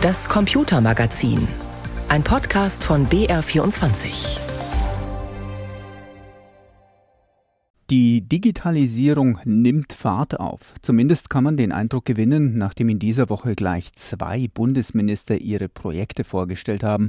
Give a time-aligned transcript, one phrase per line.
[0.00, 1.48] Das Computermagazin.
[2.08, 4.38] Ein Podcast von BR24.
[7.90, 10.76] Die Digitalisierung nimmt Fahrt auf.
[10.82, 16.22] Zumindest kann man den Eindruck gewinnen, nachdem in dieser Woche gleich zwei Bundesminister ihre Projekte
[16.22, 17.08] vorgestellt haben.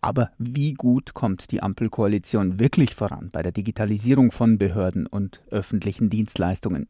[0.00, 6.10] Aber wie gut kommt die Ampelkoalition wirklich voran bei der Digitalisierung von Behörden und öffentlichen
[6.10, 6.86] Dienstleistungen?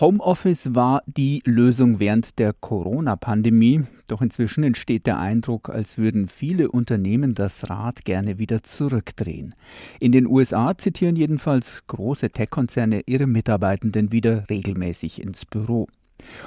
[0.00, 6.70] Homeoffice war die Lösung während der Corona-Pandemie, doch inzwischen entsteht der Eindruck, als würden viele
[6.72, 9.54] Unternehmen das Rad gerne wieder zurückdrehen.
[10.00, 15.86] In den USA zitieren jedenfalls große Tech-Konzerne ihre Mitarbeitenden wieder regelmäßig ins Büro.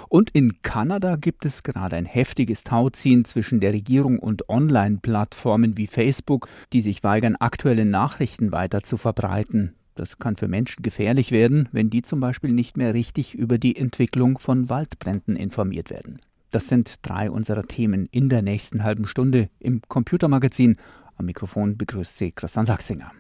[0.10, 5.88] Und in Kanada gibt es gerade ein heftiges Tauziehen zwischen der Regierung und Online-Plattformen wie
[5.88, 9.74] Facebook, die sich weigern, aktuelle Nachrichten weiter zu verbreiten.
[9.98, 13.76] Das kann für Menschen gefährlich werden, wenn die zum Beispiel nicht mehr richtig über die
[13.76, 16.22] Entwicklung von Waldbränden informiert werden.
[16.52, 20.78] Das sind drei unserer Themen in der nächsten halben Stunde im Computermagazin.
[21.16, 23.12] Am Mikrofon begrüßt Sie Christian Sachsinger.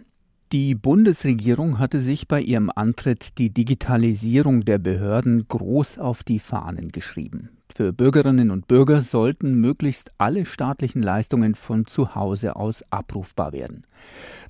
[0.51, 6.89] Die Bundesregierung hatte sich bei ihrem Antritt die Digitalisierung der Behörden groß auf die Fahnen
[6.89, 7.56] geschrieben.
[7.75, 13.85] Für Bürgerinnen und Bürger sollten möglichst alle staatlichen Leistungen von zu Hause aus abrufbar werden.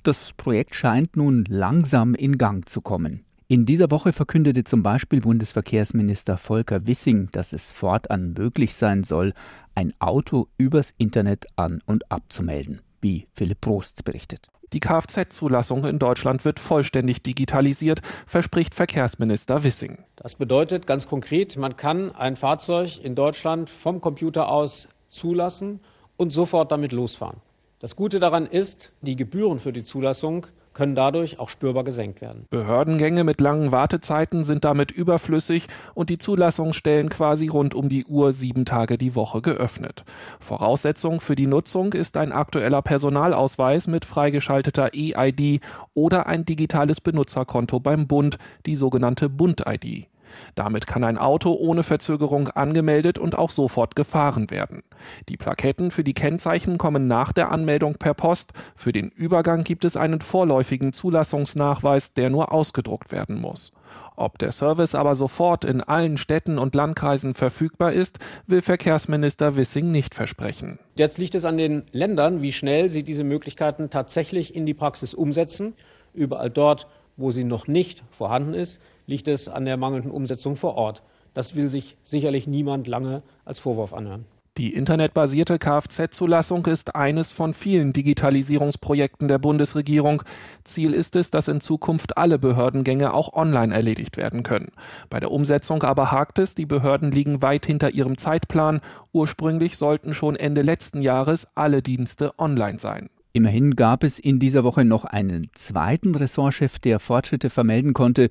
[0.02, 3.24] Das Projekt scheint nun langsam in Gang zu kommen.
[3.50, 9.32] In dieser Woche verkündete zum Beispiel Bundesverkehrsminister Volker Wissing, dass es fortan möglich sein soll,
[9.74, 14.48] ein Auto übers Internet an und abzumelden, wie Philipp Prost berichtet.
[14.72, 20.04] Die Kfz-Zulassung in Deutschland wird vollständig digitalisiert, verspricht Verkehrsminister Wissing.
[20.16, 25.80] Das bedeutet ganz konkret, man kann ein Fahrzeug in Deutschland vom Computer aus zulassen
[26.18, 27.40] und sofort damit losfahren.
[27.78, 30.46] Das Gute daran ist, die Gebühren für die Zulassung
[30.78, 32.46] können dadurch auch spürbar gesenkt werden.
[32.50, 38.32] Behördengänge mit langen Wartezeiten sind damit überflüssig und die Zulassungsstellen quasi rund um die Uhr
[38.32, 40.04] sieben Tage die Woche geöffnet.
[40.38, 45.60] Voraussetzung für die Nutzung ist ein aktueller Personalausweis mit freigeschalteter E-ID
[45.94, 50.06] oder ein digitales Benutzerkonto beim Bund, die sogenannte Bund-ID.
[50.54, 54.82] Damit kann ein Auto ohne Verzögerung angemeldet und auch sofort gefahren werden.
[55.28, 58.52] Die Plaketten für die Kennzeichen kommen nach der Anmeldung per Post.
[58.76, 63.72] Für den Übergang gibt es einen vorläufigen Zulassungsnachweis, der nur ausgedruckt werden muss.
[64.16, 69.90] Ob der Service aber sofort in allen Städten und Landkreisen verfügbar ist, will Verkehrsminister Wissing
[69.90, 70.78] nicht versprechen.
[70.96, 75.14] Jetzt liegt es an den Ländern, wie schnell sie diese Möglichkeiten tatsächlich in die Praxis
[75.14, 75.74] umsetzen.
[76.14, 80.76] Überall dort, wo sie noch nicht vorhanden ist, liegt es an der mangelnden Umsetzung vor
[80.76, 81.02] Ort.
[81.34, 84.26] Das will sich sicherlich niemand lange als Vorwurf anhören.
[84.58, 90.24] Die internetbasierte Kfz-Zulassung ist eines von vielen Digitalisierungsprojekten der Bundesregierung.
[90.64, 94.72] Ziel ist es, dass in Zukunft alle Behördengänge auch online erledigt werden können.
[95.10, 98.80] Bei der Umsetzung aber hakt es, die Behörden liegen weit hinter ihrem Zeitplan.
[99.12, 103.10] Ursprünglich sollten schon Ende letzten Jahres alle Dienste online sein.
[103.38, 108.30] Immerhin gab es in dieser Woche noch einen zweiten Ressortchef, der Fortschritte vermelden konnte.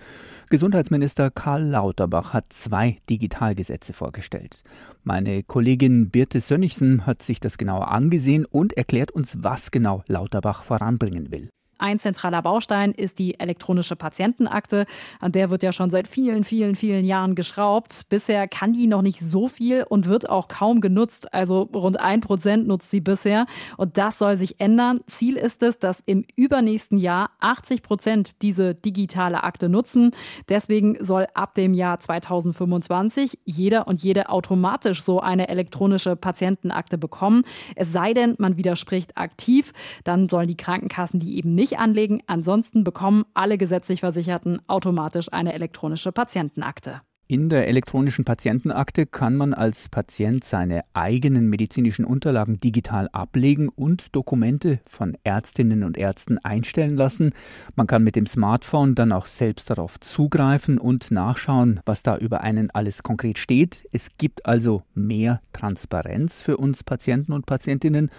[0.49, 4.63] Gesundheitsminister Karl Lauterbach hat zwei Digitalgesetze vorgestellt.
[5.05, 10.63] Meine Kollegin Birte Sönnigsen hat sich das genauer angesehen und erklärt uns, was genau Lauterbach
[10.63, 11.47] voranbringen will.
[11.79, 14.85] Ein zentraler Baustein ist die elektronische Patientenakte.
[15.19, 18.05] An der wird ja schon seit vielen, vielen, vielen Jahren geschraubt.
[18.09, 21.33] Bisher kann die noch nicht so viel und wird auch kaum genutzt.
[21.33, 23.45] Also rund ein Prozent nutzt sie bisher.
[23.77, 25.01] Und das soll sich ändern.
[25.07, 30.11] Ziel ist es, dass im übernächsten Jahr 80 Prozent diese digitale Akte nutzen.
[30.49, 37.43] Deswegen soll ab dem Jahr 2025 jeder und jede automatisch so eine elektronische Patientenakte bekommen.
[37.75, 39.73] Es sei denn, man widerspricht aktiv.
[40.03, 42.21] Dann sollen die Krankenkassen die eben nicht nicht anlegen.
[42.27, 47.01] Ansonsten bekommen alle gesetzlich Versicherten automatisch eine elektronische Patientenakte.
[47.29, 54.15] In der elektronischen Patientenakte kann man als Patient seine eigenen medizinischen Unterlagen digital ablegen und
[54.15, 57.33] Dokumente von Ärztinnen und Ärzten einstellen lassen.
[57.75, 62.41] Man kann mit dem Smartphone dann auch selbst darauf zugreifen und nachschauen, was da über
[62.41, 63.85] einen alles konkret steht.
[63.91, 68.09] Es gibt also mehr Transparenz für uns Patienten und Patientinnen.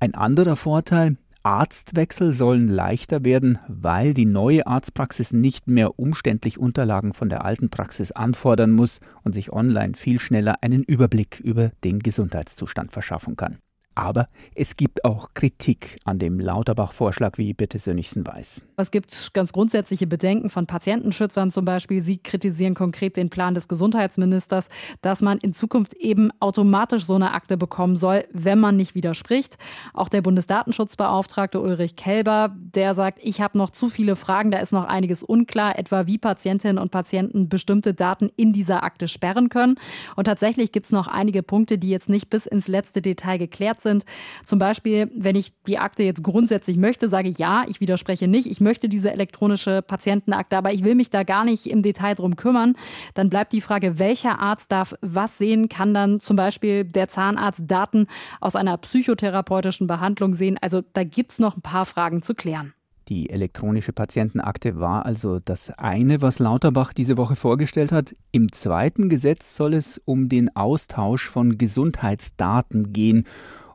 [0.00, 7.14] Ein anderer Vorteil, Arztwechsel sollen leichter werden, weil die neue Arztpraxis nicht mehr umständlich Unterlagen
[7.14, 12.00] von der alten Praxis anfordern muss und sich online viel schneller einen Überblick über den
[12.00, 13.58] Gesundheitszustand verschaffen kann.
[13.94, 18.62] Aber es gibt auch Kritik an dem Lauterbach-Vorschlag, wie Bitte Sönnigsen weiß.
[18.76, 22.00] Es gibt ganz grundsätzliche Bedenken von Patientenschützern zum Beispiel.
[22.02, 24.68] Sie kritisieren konkret den Plan des Gesundheitsministers,
[25.02, 29.58] dass man in Zukunft eben automatisch so eine Akte bekommen soll, wenn man nicht widerspricht.
[29.92, 34.72] Auch der Bundesdatenschutzbeauftragte Ulrich Kelber, der sagt, ich habe noch zu viele Fragen, da ist
[34.72, 39.74] noch einiges unklar, etwa wie Patientinnen und Patienten bestimmte Daten in dieser Akte sperren können.
[40.16, 43.79] Und tatsächlich gibt es noch einige Punkte, die jetzt nicht bis ins letzte Detail geklärt
[43.82, 44.04] sind.
[44.44, 48.46] Zum Beispiel, wenn ich die Akte jetzt grundsätzlich möchte, sage ich ja, ich widerspreche nicht.
[48.46, 52.36] Ich möchte diese elektronische Patientenakte, aber ich will mich da gar nicht im Detail drum
[52.36, 52.76] kümmern.
[53.14, 55.68] Dann bleibt die Frage, welcher Arzt darf was sehen?
[55.68, 58.06] Kann dann zum Beispiel der Zahnarzt Daten
[58.40, 60.58] aus einer psychotherapeutischen Behandlung sehen?
[60.60, 62.74] Also da gibt es noch ein paar Fragen zu klären.
[63.10, 68.14] Die elektronische Patientenakte war also das eine, was Lauterbach diese Woche vorgestellt hat.
[68.30, 73.26] Im zweiten Gesetz soll es um den Austausch von Gesundheitsdaten gehen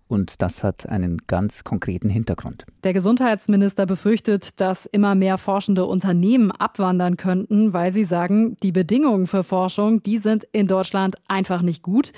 [0.07, 2.65] und das hat einen ganz konkreten Hintergrund.
[2.83, 9.25] Der Gesundheitsminister befürchtet, dass immer mehr forschende Unternehmen abwandern könnten, weil sie sagen, die Bedingungen
[9.25, 12.11] für Forschung, die sind in Deutschland einfach nicht gut.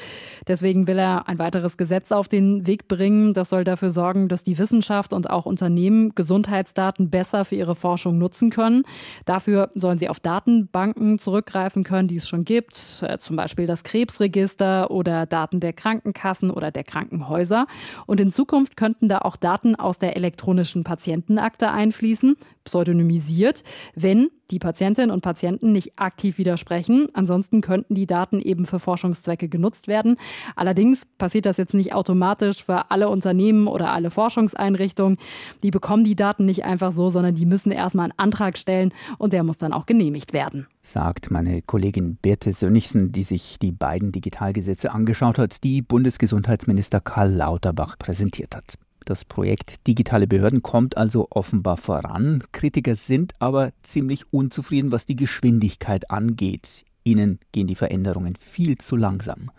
[0.48, 3.34] Deswegen will er ein weiteres Gesetz auf den Weg bringen.
[3.34, 8.18] Das soll dafür sorgen, dass die Wissenschaft und auch Unternehmen Gesundheitsdaten besser für ihre Forschung
[8.18, 8.84] nutzen können.
[9.26, 13.84] Dafür sollen sie auf Datenbanken zurückgreifen können, die es schon gibt, äh, zum Beispiel das
[13.84, 17.66] Krebsregister oder Daten der Krankenkassen oder der Krankenhäuser.
[18.06, 22.36] Und in Zukunft könnten da auch Daten aus der elektronischen Patientenakte einfließen,
[22.68, 23.64] pseudonymisiert,
[23.96, 27.08] wenn die Patientinnen und Patienten nicht aktiv widersprechen.
[27.14, 30.18] Ansonsten könnten die Daten eben für Forschungszwecke genutzt werden.
[30.56, 35.18] Allerdings passiert das jetzt nicht automatisch für alle Unternehmen oder alle Forschungseinrichtungen.
[35.64, 39.34] Die bekommen die Daten nicht einfach so, sondern die müssen erstmal einen Antrag stellen und
[39.34, 40.68] der muss dann auch genehmigt werden.
[40.82, 47.34] Sagt meine Kollegin Birte Sönnigsen, die sich die beiden Digitalgesetze angeschaut hat, die Bundesgesundheitsminister Karl
[47.34, 48.76] Lauterbach präsentiert hat.
[49.08, 52.44] Das Projekt Digitale Behörden kommt also offenbar voran.
[52.52, 56.84] Kritiker sind aber ziemlich unzufrieden, was die Geschwindigkeit angeht.
[57.06, 59.50] Ihnen gehen die Veränderungen viel zu langsam.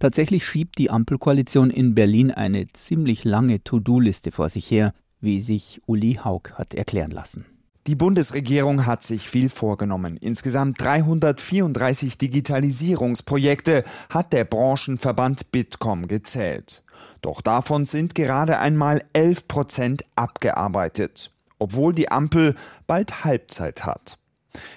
[0.00, 5.80] Tatsächlich schiebt die Ampelkoalition in Berlin eine ziemlich lange To-Do-Liste vor sich her, wie sich
[5.86, 7.46] Uli Haug hat erklären lassen.
[7.86, 10.16] Die Bundesregierung hat sich viel vorgenommen.
[10.16, 16.82] Insgesamt 334 Digitalisierungsprojekte hat der Branchenverband Bitkom gezählt.
[17.22, 22.54] Doch davon sind gerade einmal 11 Prozent abgearbeitet, obwohl die Ampel
[22.86, 24.18] bald Halbzeit hat.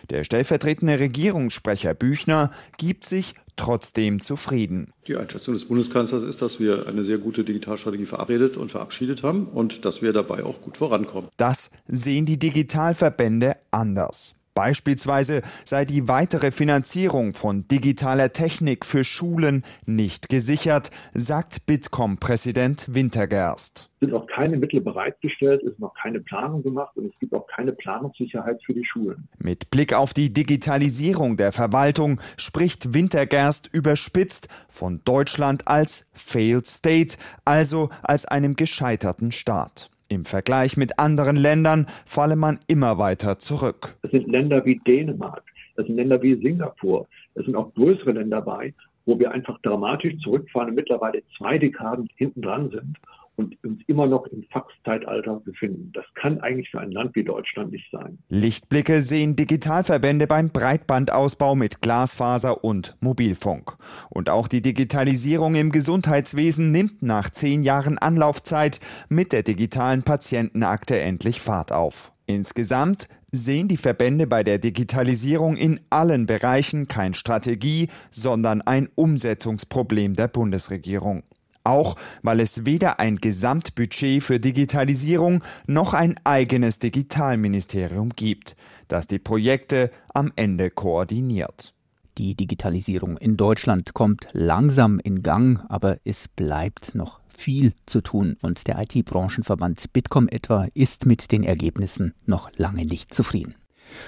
[0.10, 4.94] Der stellvertretende Regierungssprecher Büchner gibt sich trotzdem zufrieden.
[5.07, 9.48] Die Einschätzung des Bundeskanzlers ist, dass wir eine sehr gute Digitalstrategie verabredet und verabschiedet haben
[9.48, 11.30] und dass wir dabei auch gut vorankommen.
[11.38, 14.36] Das sehen die Digitalverbände anders.
[14.54, 23.90] Beispielsweise sei die weitere Finanzierung von digitaler Technik für Schulen nicht gesichert, sagt Bitkom-Präsident Wintergerst.
[23.96, 27.34] Es sind noch keine Mittel bereitgestellt, es ist noch keine Planung gemacht und es gibt
[27.34, 29.28] auch keine Planungssicherheit für die Schulen.
[29.38, 37.18] Mit Blick auf die Digitalisierung der Verwaltung spricht Wintergerst überspitzt von Deutschland als Failed State,
[37.45, 39.90] also als einem gescheiterten Staat.
[40.11, 43.95] Im Vergleich mit anderen Ländern falle man immer weiter zurück.
[44.01, 45.44] Es sind Länder wie Dänemark,
[45.75, 48.73] es sind Länder wie Singapur, es sind auch größere Länder bei,
[49.06, 52.97] wo wir einfach dramatisch zurückfahren und mittlerweile zwei Dekaden hinten dran sind
[53.39, 55.91] und uns immer noch im Faxzeitalter befinden.
[55.94, 58.19] Das kann eigentlich für ein Land wie Deutschland nicht sein.
[58.27, 63.77] Lichtblicke sehen Digitalverbände beim Breitbandausbau mit Glasfaser und Mobilfunk.
[64.09, 71.00] Und auch die Digitalisierung im Gesundheitswesen nimmt nach zehn Jahren Anlaufzeit mit der digitalen Patientenakte
[71.00, 72.12] endlich Fahrt auf.
[72.25, 80.13] Insgesamt sehen die Verbände bei der Digitalisierung in allen Bereichen kein Strategie, sondern ein Umsetzungsproblem
[80.13, 81.24] der Bundesregierung.
[81.63, 88.56] Auch weil es weder ein Gesamtbudget für Digitalisierung noch ein eigenes Digitalministerium gibt,
[88.87, 91.73] das die Projekte am Ende koordiniert.
[92.18, 98.35] Die Digitalisierung in Deutschland kommt langsam in Gang, aber es bleibt noch viel zu tun
[98.42, 103.56] und der IT-Branchenverband Bitkom etwa ist mit den Ergebnissen noch lange nicht zufrieden.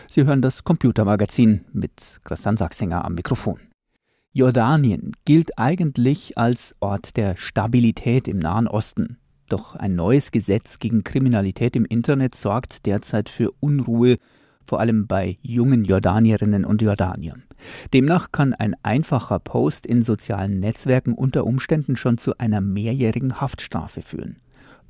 [0.10, 3.71] Sie hören das Computermagazin mit Christian Sachsinger am Mikrofon.
[4.34, 9.18] Jordanien gilt eigentlich als Ort der Stabilität im Nahen Osten.
[9.50, 14.16] Doch ein neues Gesetz gegen Kriminalität im Internet sorgt derzeit für Unruhe,
[14.66, 17.44] vor allem bei jungen Jordanierinnen und Jordaniern.
[17.94, 24.02] Demnach kann ein einfacher Post in sozialen Netzwerken unter Umständen schon zu einer mehrjährigen Haftstrafe
[24.02, 24.38] führen.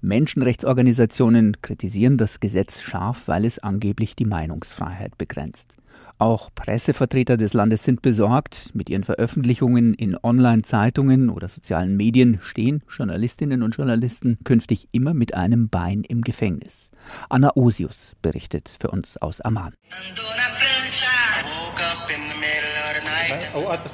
[0.02, 5.78] Menschenrechtsorganisationen kritisieren das Gesetz scharf, weil es angeblich die Meinungsfreiheit begrenzt.
[6.18, 8.72] Auch Pressevertreter des Landes sind besorgt.
[8.74, 15.34] Mit ihren Veröffentlichungen in Online-Zeitungen oder sozialen Medien stehen Journalistinnen und Journalisten künftig immer mit
[15.34, 16.92] einem Bein im Gefängnis.
[17.30, 19.72] Anna Osius berichtet für uns aus Amman.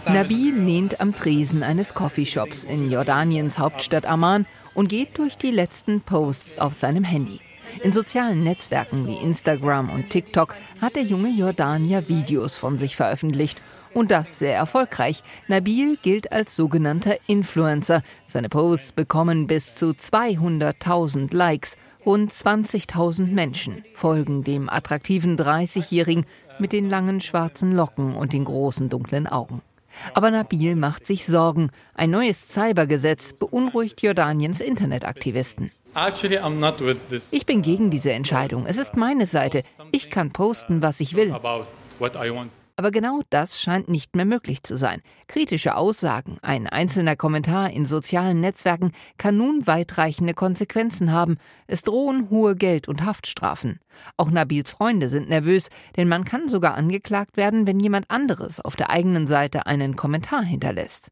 [0.05, 4.46] Nabil lehnt am Tresen eines Coffeeshops in Jordaniens Hauptstadt Amman
[4.77, 7.39] und geht durch die letzten Posts auf seinem Handy.
[7.84, 13.60] In sozialen Netzwerken wie Instagram und TikTok hat der junge Jordanier Videos von sich veröffentlicht.
[13.96, 15.24] Und das sehr erfolgreich.
[15.48, 18.03] Nabil gilt als sogenannter Influencer.
[18.27, 21.75] Seine Posts bekommen bis zu 200.000 Likes.
[22.05, 26.27] Rund 20.000 Menschen folgen dem attraktiven 30-Jährigen
[26.60, 29.63] mit den langen schwarzen Locken und den großen dunklen Augen.
[30.13, 31.72] Aber Nabil macht sich Sorgen.
[31.94, 35.72] Ein neues Cybergesetz beunruhigt Jordaniens Internetaktivisten.
[37.32, 38.66] Ich bin gegen diese Entscheidung.
[38.68, 39.63] Es ist meine Seite.
[39.92, 41.36] Ich kann posten, was ich will.
[42.79, 45.01] Aber genau das scheint nicht mehr möglich zu sein.
[45.27, 51.38] Kritische Aussagen, ein einzelner Kommentar in sozialen Netzwerken kann nun weitreichende Konsequenzen haben.
[51.65, 53.79] Es drohen hohe Geld- und Haftstrafen.
[54.15, 58.75] Auch Nabils Freunde sind nervös, denn man kann sogar angeklagt werden, wenn jemand anderes auf
[58.75, 61.10] der eigenen Seite einen Kommentar hinterlässt.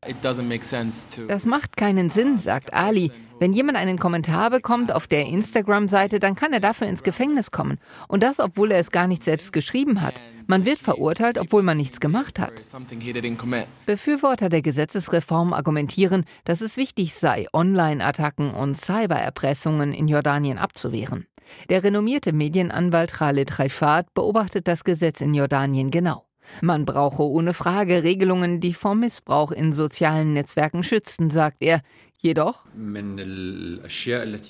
[1.27, 3.11] Das macht keinen Sinn, sagt Ali.
[3.37, 7.79] Wenn jemand einen Kommentar bekommt auf der Instagram-Seite, dann kann er dafür ins Gefängnis kommen.
[8.07, 10.21] Und das, obwohl er es gar nicht selbst geschrieben hat.
[10.47, 12.53] Man wird verurteilt, obwohl man nichts gemacht hat.
[13.85, 21.27] Befürworter der Gesetzesreform argumentieren, dass es wichtig sei, Online-Attacken und Cybererpressungen in Jordanien abzuwehren.
[21.69, 26.25] Der renommierte Medienanwalt Khalid Raifat beobachtet das Gesetz in Jordanien genau.
[26.61, 31.81] Man brauche ohne Frage Regelungen, die vor Missbrauch in sozialen Netzwerken schützen, sagt er.
[32.25, 32.63] Jedoch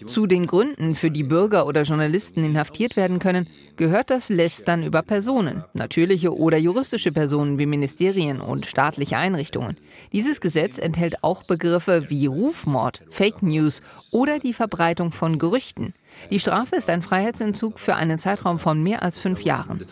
[0.07, 5.01] zu den Gründen, für die Bürger oder Journalisten inhaftiert werden können, gehört das Lästern über
[5.01, 9.75] Personen, natürliche oder juristische Personen wie Ministerien und staatliche Einrichtungen.
[10.13, 15.93] Dieses Gesetz enthält auch Begriffe wie Rufmord, Fake News oder die Verbreitung von Gerüchten.
[16.31, 19.85] Die Strafe ist ein Freiheitsentzug für einen Zeitraum von mehr als fünf Jahren.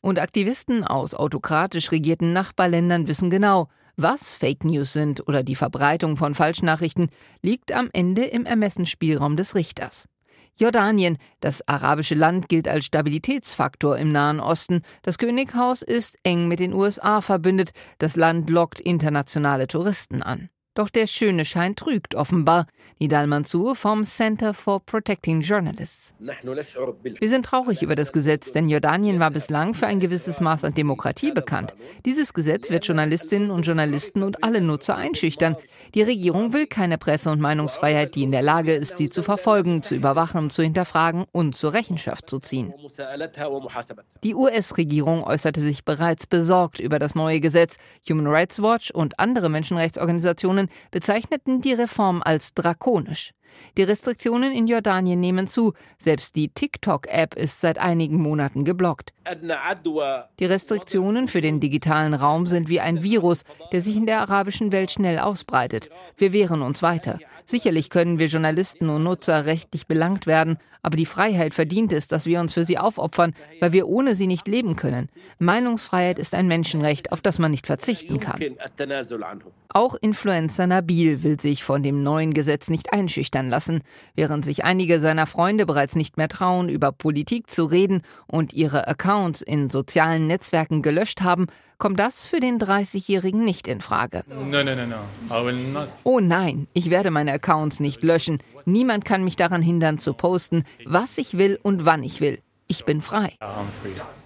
[0.00, 3.68] Und Aktivisten aus autokratisch regierten Nachbarländern wissen genau,
[4.02, 7.08] was Fake News sind oder die Verbreitung von Falschnachrichten,
[7.42, 10.06] liegt am Ende im Ermessensspielraum des Richters.
[10.56, 14.82] Jordanien, das arabische Land, gilt als Stabilitätsfaktor im Nahen Osten.
[15.02, 17.70] Das Könighaus ist eng mit den USA verbündet.
[17.98, 20.50] Das Land lockt internationale Touristen an.
[20.80, 22.66] Doch der schöne Schein trügt offenbar.
[22.98, 26.14] Nidal Mansour vom Center for Protecting Journalists.
[26.18, 30.72] Wir sind traurig über das Gesetz, denn Jordanien war bislang für ein gewisses Maß an
[30.72, 31.74] Demokratie bekannt.
[32.06, 35.56] Dieses Gesetz wird Journalistinnen und Journalisten und alle Nutzer einschüchtern.
[35.94, 39.82] Die Regierung will keine Presse- und Meinungsfreiheit, die in der Lage ist, sie zu verfolgen,
[39.82, 42.72] zu überwachen, zu hinterfragen und zur Rechenschaft zu ziehen.
[44.24, 47.76] Die US-Regierung äußerte sich bereits besorgt über das neue Gesetz.
[48.08, 53.32] Human Rights Watch und andere Menschenrechtsorganisationen Organisationen bezeichneten die Reform als drakonisch.
[53.76, 55.74] Die Restriktionen in Jordanien nehmen zu.
[55.98, 59.12] Selbst die TikTok-App ist seit einigen Monaten geblockt.
[60.38, 64.72] Die Restriktionen für den digitalen Raum sind wie ein Virus, der sich in der arabischen
[64.72, 65.90] Welt schnell ausbreitet.
[66.16, 67.18] Wir wehren uns weiter.
[67.44, 72.26] Sicherlich können wir Journalisten und Nutzer rechtlich belangt werden, aber die Freiheit verdient es, dass
[72.26, 75.08] wir uns für sie aufopfern, weil wir ohne sie nicht leben können.
[75.38, 78.40] Meinungsfreiheit ist ein Menschenrecht, auf das man nicht verzichten kann.
[79.72, 83.82] Auch Influencer Nabil will sich von dem neuen Gesetz nicht einschüchtern lassen.
[84.16, 88.88] Während sich einige seiner Freunde bereits nicht mehr trauen, über Politik zu reden und ihre
[88.88, 91.46] Accounts in sozialen Netzwerken gelöscht haben,
[91.80, 94.22] kommt das für den 30-Jährigen nicht in Frage.
[94.28, 98.38] No, no, no, oh nein, ich werde meine Accounts nicht löschen.
[98.64, 102.38] Niemand kann mich daran hindern zu posten, was ich will und wann ich will.
[102.68, 103.34] Ich bin frei.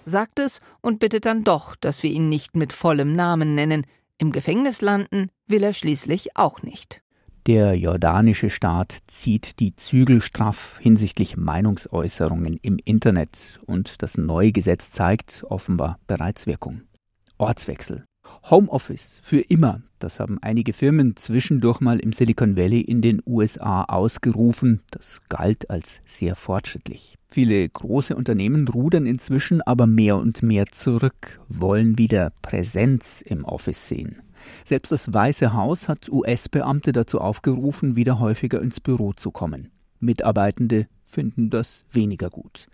[0.05, 3.87] Sagt es und bittet dann doch, dass wir ihn nicht mit vollem Namen nennen.
[4.19, 7.01] Im Gefängnis landen will er schließlich auch nicht.
[7.47, 14.89] Der jordanische Staat zieht die Zügel straff hinsichtlich Meinungsäußerungen im Internet und das neue Gesetz
[14.89, 16.81] zeigt offenbar bereits Wirkung.
[17.37, 18.05] Ortswechsel.
[18.49, 23.83] Homeoffice für immer, das haben einige Firmen zwischendurch mal im Silicon Valley in den USA
[23.83, 24.81] ausgerufen.
[24.91, 27.15] Das galt als sehr fortschrittlich.
[27.27, 33.89] Viele große Unternehmen rudern inzwischen aber mehr und mehr zurück, wollen wieder Präsenz im Office
[33.89, 34.21] sehen.
[34.63, 39.71] Selbst das Weiße Haus hat US-Beamte dazu aufgerufen, wieder häufiger ins Büro zu kommen.
[39.99, 42.67] Mitarbeitende finden das weniger gut.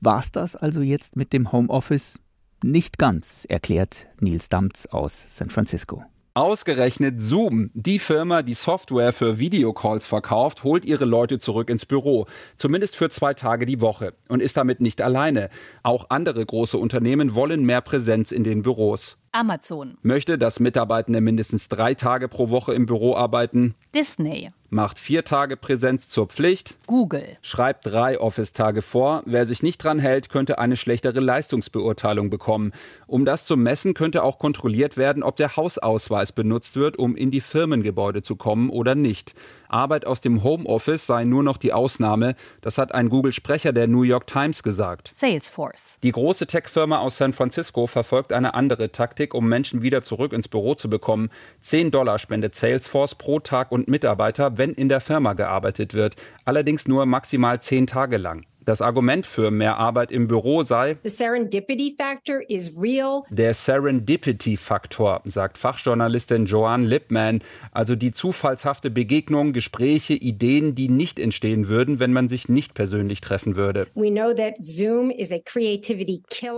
[0.00, 2.20] War's das also jetzt mit dem Homeoffice?
[2.62, 6.02] Nicht ganz, erklärt Nils Damz aus San Francisco.
[6.32, 12.26] Ausgerechnet Zoom, die Firma, die Software für Videocalls verkauft, holt ihre Leute zurück ins Büro.
[12.56, 14.12] Zumindest für zwei Tage die Woche.
[14.28, 15.48] Und ist damit nicht alleine.
[15.82, 19.16] Auch andere große Unternehmen wollen mehr Präsenz in den Büros.
[19.32, 23.74] Amazon möchte, dass Mitarbeitende mindestens drei Tage pro Woche im Büro arbeiten.
[23.94, 26.76] Disney macht vier Tage Präsenz zur Pflicht.
[26.86, 29.22] Google schreibt drei Office-Tage vor.
[29.26, 32.72] Wer sich nicht dran hält, könnte eine schlechtere Leistungsbeurteilung bekommen.
[33.06, 37.30] Um das zu messen, könnte auch kontrolliert werden, ob der Hausausweis benutzt wird, um in
[37.30, 39.34] die Firmengebäude zu kommen oder nicht.
[39.68, 42.34] Arbeit aus dem Homeoffice sei nur noch die Ausnahme.
[42.60, 45.12] Das hat ein Google-Sprecher der New York Times gesagt.
[45.14, 45.98] Salesforce.
[46.02, 50.48] Die große Tech-Firma aus San Francisco verfolgt eine andere Taktik, um Menschen wieder zurück ins
[50.48, 51.30] Büro zu bekommen.
[51.62, 56.16] 10 Dollar spendet Salesforce pro Tag und Mitarbeiter, wenn in der Firma gearbeitet wird.
[56.44, 58.44] Allerdings nur maximal 10 Tage lang.
[58.66, 63.22] Das Argument für mehr Arbeit im Büro sei The serendipity factor is real.
[63.30, 71.68] der Serendipity-Faktor, sagt Fachjournalistin Joanne Lipman, also die zufallshafte Begegnung, Gespräche, Ideen, die nicht entstehen
[71.68, 73.86] würden, wenn man sich nicht persönlich treffen würde.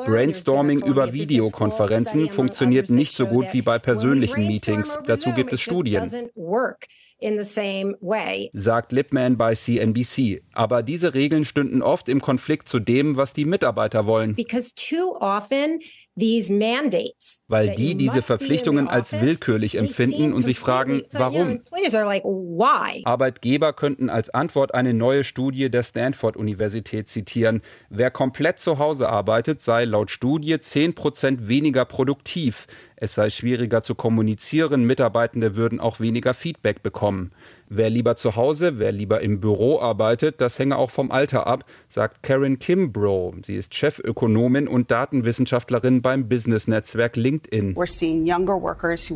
[0.06, 4.98] Brainstorming über Videokonferenzen funktioniert nicht so gut wie bei persönlichen Meetings.
[5.06, 6.10] Dazu gibt es Studien
[8.52, 10.42] sagt Lipman bei CNBC.
[10.52, 14.36] Aber diese Regeln stünden oft im Konflikt zu dem, was die Mitarbeiter wollen.
[17.48, 21.60] Weil die diese Verpflichtungen als willkürlich empfinden und sich fragen, warum.
[23.04, 27.62] Arbeitgeber könnten als Antwort eine neue Studie der Stanford-Universität zitieren.
[27.90, 32.66] Wer komplett zu Hause arbeitet, sei laut Studie 10 Prozent weniger produktiv.
[32.96, 37.32] Es sei schwieriger zu kommunizieren, Mitarbeitende würden auch weniger Feedback bekommen.
[37.70, 41.64] Wer lieber zu Hause, wer lieber im Büro arbeitet, das hänge auch vom Alter ab,
[41.88, 43.34] sagt Karen Kimbrough.
[43.44, 47.76] Sie ist Chefökonomin und Datenwissenschaftlerin beim Business-Netzwerk LinkedIn.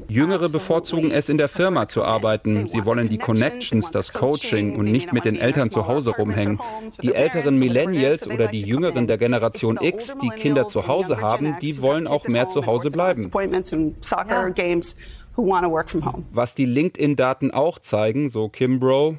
[0.08, 2.68] Jüngere bevorzugen es, in der Firma zu arbeiten.
[2.68, 6.60] Sie wollen die Connections, das Coaching und nicht mit den Eltern zu Hause rumhängen.
[7.02, 11.80] Die älteren Millennials oder die Jüngeren der Generation X, die Kinder zu Hause haben, die
[11.80, 13.30] wollen auch mehr zu Hause bleiben.
[16.32, 19.16] Was die LinkedIn-Daten auch zeigen, so Kimbrough,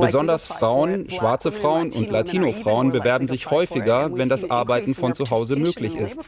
[0.00, 5.56] besonders Frauen, schwarze Frauen und Latino-Frauen bewerben sich häufiger, wenn das Arbeiten von zu Hause
[5.56, 6.18] möglich ist.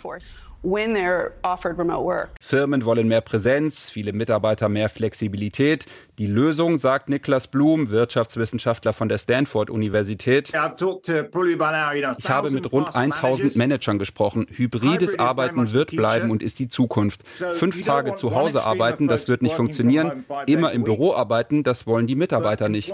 [2.40, 5.86] Firmen wollen mehr Präsenz, viele Mitarbeiter mehr Flexibilität.
[6.18, 10.48] Die Lösung, sagt Niklas Blum, Wirtschaftswissenschaftler von der Stanford-Universität.
[10.48, 10.54] Ich
[12.28, 14.46] habe mit rund 1000 Managern gesprochen.
[14.50, 17.22] Hybrides Arbeiten wird bleiben und ist die Zukunft.
[17.28, 20.24] Fünf Tage zu Hause arbeiten, das wird nicht funktionieren.
[20.46, 22.92] Immer im Büro arbeiten, das wollen die Mitarbeiter nicht.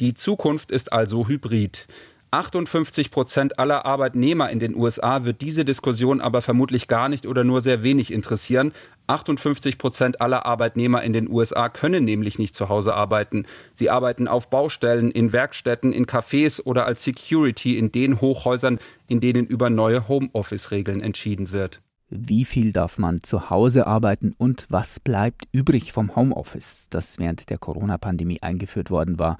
[0.00, 1.86] Die Zukunft ist also hybrid.
[2.32, 7.42] 58 Prozent aller Arbeitnehmer in den USA wird diese Diskussion aber vermutlich gar nicht oder
[7.42, 8.72] nur sehr wenig interessieren.
[9.08, 13.46] 58 Prozent aller Arbeitnehmer in den USA können nämlich nicht zu Hause arbeiten.
[13.72, 19.18] Sie arbeiten auf Baustellen, in Werkstätten, in Cafés oder als Security in den Hochhäusern, in
[19.18, 21.80] denen über neue Homeoffice-Regeln entschieden wird.
[22.10, 27.50] Wie viel darf man zu Hause arbeiten und was bleibt übrig vom Homeoffice, das während
[27.50, 29.38] der Corona-Pandemie eingeführt worden war?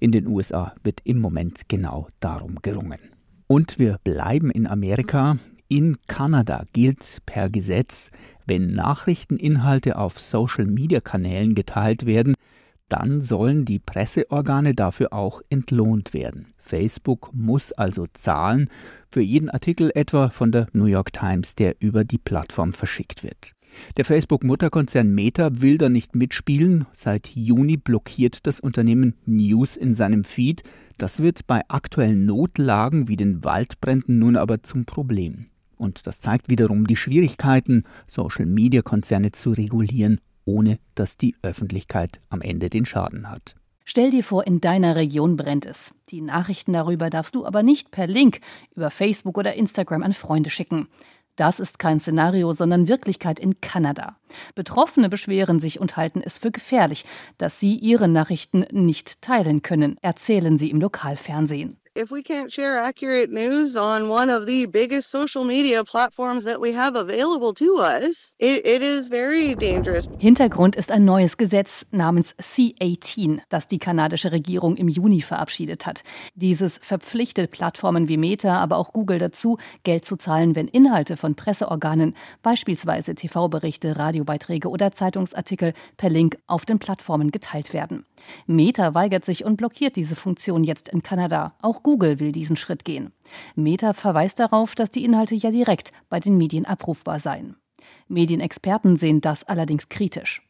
[0.00, 2.98] In den USA wird im Moment genau darum gerungen.
[3.46, 5.38] Und wir bleiben in Amerika.
[5.68, 8.10] In Kanada gilt per Gesetz,
[8.46, 12.34] wenn Nachrichteninhalte auf Social-Media-Kanälen geteilt werden,
[12.88, 16.54] dann sollen die Presseorgane dafür auch entlohnt werden.
[16.58, 18.68] Facebook muss also zahlen
[19.10, 23.55] für jeden Artikel etwa von der New York Times, der über die Plattform verschickt wird.
[23.96, 26.86] Der Facebook-Mutterkonzern Meta will da nicht mitspielen.
[26.92, 30.62] Seit Juni blockiert das Unternehmen News in seinem Feed.
[30.98, 35.46] Das wird bei aktuellen Notlagen wie den Waldbränden nun aber zum Problem.
[35.76, 42.70] Und das zeigt wiederum die Schwierigkeiten, Social-Media-Konzerne zu regulieren, ohne dass die Öffentlichkeit am Ende
[42.70, 43.56] den Schaden hat.
[43.88, 45.94] Stell dir vor, in deiner Region brennt es.
[46.10, 48.40] Die Nachrichten darüber darfst du aber nicht per Link
[48.74, 50.88] über Facebook oder Instagram an Freunde schicken.
[51.36, 54.16] Das ist kein Szenario, sondern Wirklichkeit in Kanada.
[54.54, 57.04] Betroffene beschweren sich und halten es für gefährlich,
[57.38, 62.78] dass sie ihre Nachrichten nicht teilen können, erzählen sie im Lokalfernsehen if we can't share
[62.78, 67.78] accurate news on one of the biggest social media platforms that we have available to
[67.78, 70.06] us, it, it is very dangerous.
[70.18, 76.04] Hintergrund ist ein neues Gesetz namens C18, das die kanadische Regierung im Juni verabschiedet hat.
[76.34, 81.34] Dieses verpflichtet Plattformen wie Meta, aber auch Google dazu, Geld zu zahlen, wenn Inhalte von
[81.34, 88.04] Presseorganen, beispielsweise TV-Berichte, Radiobeiträge oder Zeitungsartikel per Link auf den Plattformen geteilt werden.
[88.46, 91.54] Meta weigert sich und blockiert diese Funktion jetzt in Kanada.
[91.62, 93.12] Auch Google will diesen Schritt gehen.
[93.54, 97.54] Meta verweist darauf, dass die Inhalte ja direkt bei den Medien abrufbar seien.
[98.08, 100.42] Medienexperten sehen das allerdings kritisch.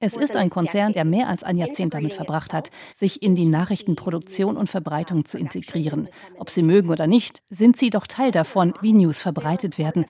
[0.00, 3.46] Es ist ein Konzern, der mehr als ein Jahrzehnt damit verbracht hat, sich in die
[3.46, 6.08] Nachrichtenproduktion und Verbreitung zu integrieren.
[6.36, 10.04] Ob sie mögen oder nicht, sind sie doch Teil davon, wie News verbreitet werden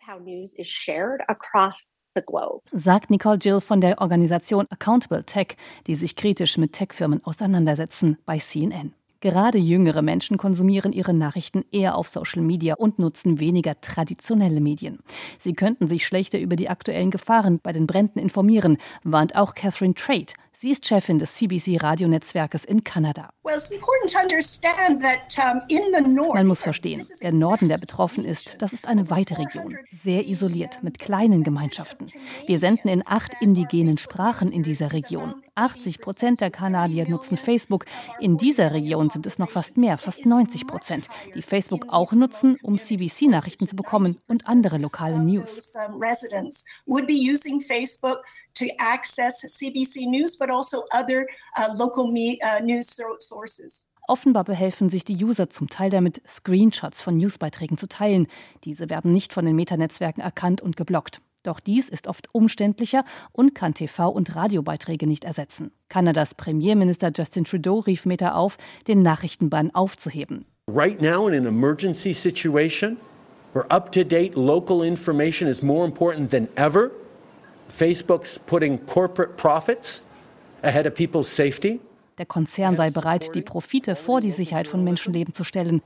[2.71, 8.39] sagt Nicole Jill von der Organisation Accountable Tech, die sich kritisch mit Tech-Firmen auseinandersetzen, bei
[8.39, 8.95] CNN.
[9.25, 14.99] Gerade jüngere Menschen konsumieren ihre Nachrichten eher auf Social Media und nutzen weniger traditionelle Medien.
[15.39, 19.95] Sie könnten sich schlechter über die aktuellen Gefahren bei den Bränden informieren, warnt auch Catherine
[19.95, 20.35] Trade,
[20.65, 23.29] Sie ist Chefin des CBC-Radionetzwerkes in Kanada.
[26.33, 30.83] Man muss verstehen, der Norden, der betroffen ist, das ist eine weite Region, sehr isoliert,
[30.83, 32.07] mit kleinen Gemeinschaften.
[32.47, 35.35] Wir senden in acht indigenen Sprachen in dieser Region.
[35.55, 37.85] 80 Prozent der Kanadier nutzen Facebook.
[38.19, 42.57] In dieser Region sind es noch fast mehr, fast 90 Prozent, die Facebook auch nutzen,
[42.63, 45.77] um CBC-Nachrichten zu bekommen und andere lokale News
[50.55, 51.27] also other
[51.59, 53.87] uh, local me, uh, news sources.
[54.07, 58.27] Offenbar behelfen sich die User zum Teil damit, Screenshots von Newsbeiträgen zu teilen.
[58.65, 61.23] Diese werden nicht von den Metanetzwerken erkannt und geblockt.
[61.43, 65.71] Doch dies ist oft umständlicher und kann TV- und Radiobeiträge nicht ersetzen.
[65.89, 68.57] Kanadas Premierminister Justin Trudeau rief Meta auf,
[68.89, 70.47] den Nachrichtenbann aufzuheben.
[70.67, 72.97] Right now in an emergency situation
[73.53, 76.91] where up-to-date local information is more important than ever,
[77.69, 80.01] Facebook's putting corporate profits
[80.65, 81.81] ahead of people's safety.
[82.19, 85.83] Der Konzern sei bereit, die Profite vor die Sicherheit von Menschenleben zu stellen.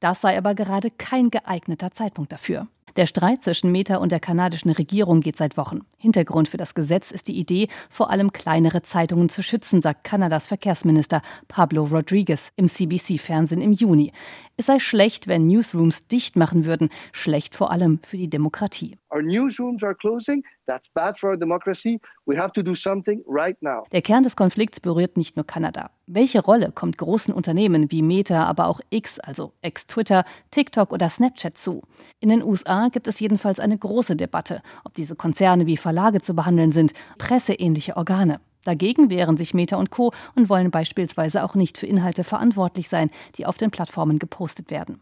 [0.00, 2.66] Das sei aber gerade kein geeigneter Zeitpunkt dafür.
[2.96, 5.80] Der Streit zwischen Meta und der kanadischen Regierung geht seit Wochen.
[5.98, 10.48] Hintergrund für das Gesetz ist die Idee, vor allem kleinere Zeitungen zu schützen, sagt Kanadas
[10.48, 14.12] Verkehrsminister Pablo Rodriguez im CBC-Fernsehen im Juni.
[14.58, 18.96] Es sei schlecht, wenn Newsrooms dicht machen würden, schlecht vor allem für die Demokratie.
[19.14, 20.42] Our newsrooms are closing.
[20.66, 22.00] That's bad for our democracy.
[22.24, 23.84] We have to do something right now.
[23.92, 25.90] Der Kern des Konflikts berührt nicht nur Kanada.
[26.06, 31.58] Welche Rolle kommt großen Unternehmen wie Meta, aber auch X, also Ex-Twitter, TikTok oder Snapchat
[31.58, 31.82] zu?
[32.20, 36.34] In den USA gibt es jedenfalls eine große Debatte, ob diese Konzerne wie Verlage zu
[36.34, 38.40] behandeln sind, presseähnliche Organe.
[38.66, 40.12] Dagegen wehren sich Meta und Co.
[40.34, 45.00] und wollen beispielsweise auch nicht für Inhalte verantwortlich sein, die auf den Plattformen gepostet werden.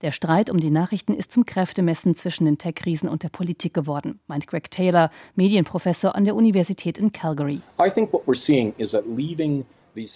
[0.00, 4.20] Der Streit um die Nachrichten ist zum Kräftemessen zwischen den Tech-Riesen und der Politik geworden,
[4.26, 7.60] meint Greg Taylor, Medienprofessor an der Universität in Calgary.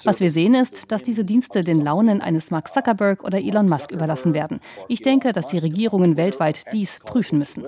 [0.05, 3.93] Was wir sehen ist, dass diese Dienste den Launen eines Mark Zuckerberg oder Elon Musk
[3.93, 4.61] überlassen werden.
[4.89, 7.65] Ich denke, dass die Regierungen weltweit dies prüfen müssen.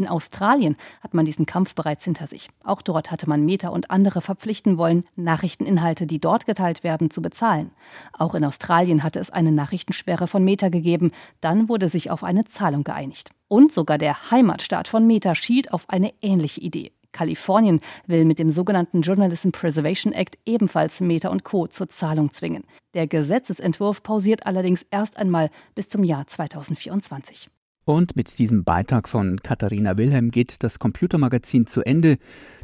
[0.00, 2.48] In Australien hat man diesen Kampf bereits hinter sich.
[2.64, 7.20] Auch dort hatte man Meta und andere verpflichten wollen, Nachrichteninhalte, die dort geteilt werden, zu
[7.20, 7.70] bezahlen.
[8.14, 11.10] Auch in Australien hatte es eine Nachrichtensperre von Meta gegeben.
[11.42, 13.28] Dann wurde sich auf eine Zahlung geeinigt.
[13.46, 16.92] Und sogar der Heimatstaat von Meta schielt auf eine ähnliche Idee.
[17.12, 21.66] Kalifornien will mit dem sogenannten Journalism Preservation Act ebenfalls Meta und Co.
[21.66, 22.64] zur Zahlung zwingen.
[22.94, 27.50] Der Gesetzesentwurf pausiert allerdings erst einmal bis zum Jahr 2024.
[27.90, 32.18] Und mit diesem Beitrag von Katharina Wilhelm geht das Computermagazin zu Ende.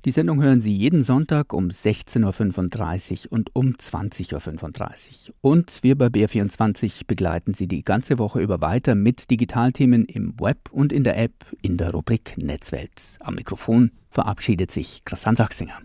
[0.05, 5.35] Die Sendung hören Sie jeden Sonntag um 16.35 Uhr und um 20.35 Uhr.
[5.41, 10.71] Und wir bei BR24 begleiten Sie die ganze Woche über weiter mit Digitalthemen im Web
[10.71, 13.17] und in der App in der Rubrik Netzwelt.
[13.19, 15.81] Am Mikrofon verabschiedet sich Christian Sachsinger.